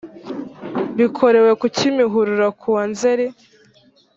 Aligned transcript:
bikorewe 0.97 1.51
ku 1.59 1.65
kimihurura 1.75 2.47
kuwa 2.59 2.83
nzeri 2.91 3.25